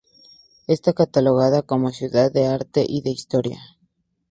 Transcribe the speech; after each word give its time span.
Está 0.67 0.93
catalogada 0.93 1.61
como 1.61 1.91
Ciudad 1.91 2.31
de 2.31 2.47
arte 2.47 2.83
y 2.89 3.03
de 3.03 3.11
historia. 3.11 3.59